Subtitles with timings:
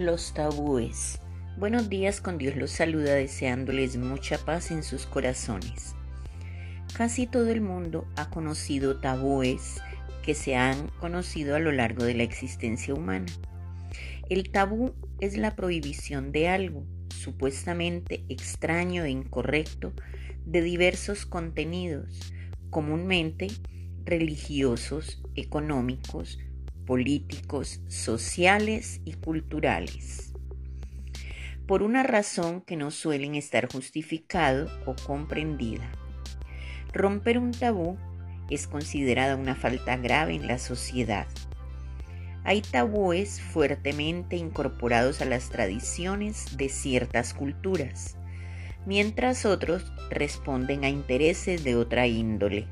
[0.00, 1.20] Los tabúes.
[1.58, 5.94] Buenos días, con Dios los saluda deseándoles mucha paz en sus corazones.
[6.96, 9.82] Casi todo el mundo ha conocido tabúes
[10.22, 13.26] que se han conocido a lo largo de la existencia humana.
[14.30, 19.92] El tabú es la prohibición de algo supuestamente extraño e incorrecto
[20.46, 22.32] de diversos contenidos,
[22.70, 23.48] comúnmente
[24.06, 26.38] religiosos, económicos,
[26.86, 30.32] políticos, sociales y culturales.
[31.66, 35.90] Por una razón que no suelen estar justificado o comprendida.
[36.92, 37.96] Romper un tabú
[38.50, 41.26] es considerada una falta grave en la sociedad.
[42.42, 48.16] Hay tabúes fuertemente incorporados a las tradiciones de ciertas culturas,
[48.86, 52.66] mientras otros responden a intereses de otra índole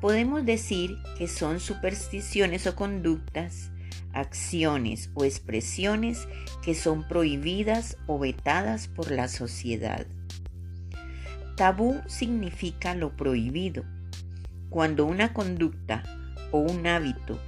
[0.00, 3.70] podemos decir que son supersticiones o conductas,
[4.12, 6.26] acciones o expresiones
[6.62, 10.06] que son prohibidas o vetadas por la sociedad.
[11.56, 13.84] Tabú significa lo prohibido.
[14.68, 16.02] Cuando una conducta
[16.50, 17.40] o un hábito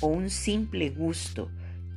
[0.00, 1.50] o un simple gusto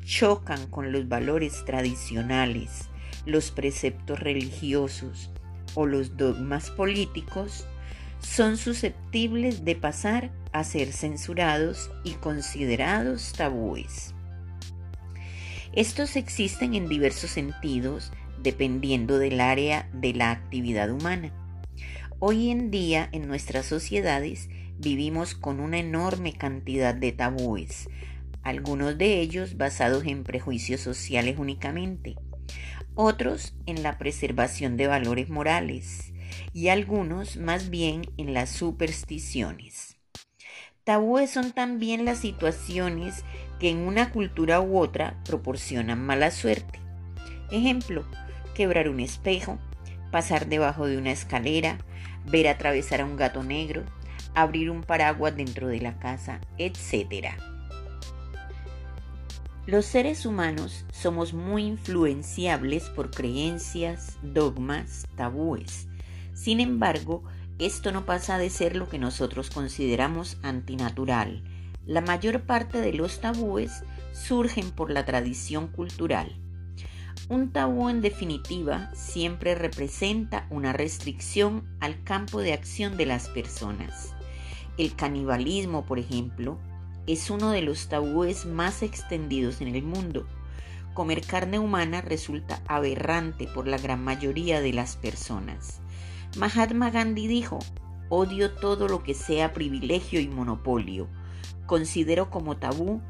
[0.04, 2.90] chocan con los valores tradicionales,
[3.26, 5.30] los preceptos religiosos
[5.76, 7.68] o los dogmas políticos,
[8.22, 14.14] son susceptibles de pasar a ser censurados y considerados tabúes.
[15.74, 21.32] Estos existen en diversos sentidos dependiendo del área de la actividad humana.
[22.20, 27.90] Hoy en día en nuestras sociedades vivimos con una enorme cantidad de tabúes,
[28.44, 32.16] algunos de ellos basados en prejuicios sociales únicamente,
[32.96, 36.11] otros en la preservación de valores morales,
[36.54, 39.98] y algunos más bien en las supersticiones.
[40.84, 43.24] Tabúes son también las situaciones
[43.60, 46.80] que en una cultura u otra proporcionan mala suerte.
[47.52, 48.06] Ejemplo,
[48.56, 49.60] quebrar un espejo,
[50.12, 51.78] pasar debajo de una escalera,
[52.26, 53.84] ver atravesar a un gato negro,
[54.34, 57.36] abrir un paraguas dentro de la casa, etc.
[59.68, 65.88] Los seres humanos somos muy influenciables por creencias, dogmas, tabúes
[66.34, 67.24] sin embargo,
[67.60, 71.44] esto no pasa de ser lo que nosotros consideramos antinatural.
[71.86, 73.84] La mayor parte de los tabúes
[74.14, 76.36] surgen por la tradición cultural.
[77.30, 84.14] Un tabú en definitiva siempre representa una restricción al campo de acción de las personas.
[84.78, 86.58] El canibalismo, por ejemplo,
[87.08, 90.26] es uno de los tabúes más extendidos en el mundo.
[90.94, 95.81] Comer carne humana resulta aberrante por la gran mayoría de las personas.
[96.38, 97.60] Mahatma Gandhi dijo,
[98.10, 101.10] odio todo lo que sea privilegio y monopolio.
[101.66, 103.02] Considero como tabú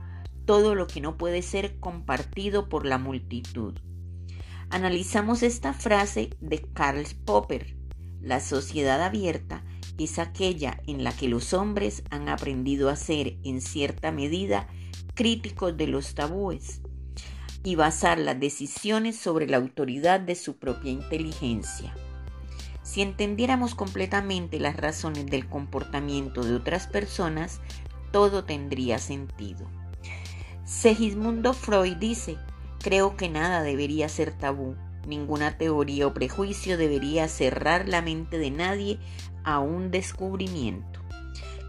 [0.46, 3.76] todo lo que no puede ser compartido por la multitud.
[4.70, 7.76] Analizamos esta frase de Karl Popper.
[8.22, 9.64] La sociedad abierta
[9.98, 14.68] es aquella en la que los hombres han aprendido a ser, en cierta medida,
[15.14, 16.82] críticos de los tabúes
[17.64, 21.94] y basar las decisiones sobre la autoridad de su propia inteligencia.
[22.92, 27.62] Si entendiéramos completamente las razones del comportamiento de otras personas,
[28.12, 29.66] todo tendría sentido.
[30.66, 32.36] Segismundo Freud dice,
[32.84, 34.76] creo que nada debería ser tabú,
[35.08, 39.00] ninguna teoría o prejuicio debería cerrar la mente de nadie
[39.46, 41.00] a un descubrimiento.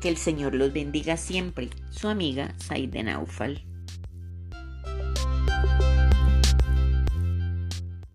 [0.01, 1.71] Que el Señor los bendiga siempre.
[1.91, 3.63] Su amiga Saide Naufal.